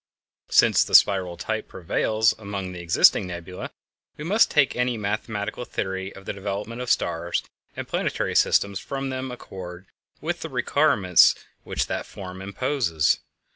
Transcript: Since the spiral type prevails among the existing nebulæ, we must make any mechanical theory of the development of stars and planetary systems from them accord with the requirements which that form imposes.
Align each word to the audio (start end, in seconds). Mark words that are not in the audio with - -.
Since 0.49 0.83
the 0.83 0.95
spiral 0.95 1.37
type 1.37 1.67
prevails 1.67 2.33
among 2.39 2.71
the 2.71 2.79
existing 2.79 3.27
nebulæ, 3.27 3.69
we 4.17 4.23
must 4.23 4.55
make 4.55 4.75
any 4.75 4.97
mechanical 4.97 5.63
theory 5.63 6.11
of 6.15 6.25
the 6.25 6.33
development 6.33 6.81
of 6.81 6.89
stars 6.89 7.43
and 7.75 7.87
planetary 7.87 8.33
systems 8.33 8.79
from 8.79 9.11
them 9.11 9.29
accord 9.31 9.85
with 10.19 10.41
the 10.41 10.49
requirements 10.49 11.35
which 11.65 11.85
that 11.85 12.07
form 12.07 12.41
imposes. 12.41 13.19